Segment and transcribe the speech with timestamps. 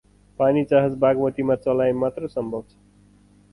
[0.39, 2.75] पानी जहाज बाग्मतिमा चलाए मात्र सम्भब छ।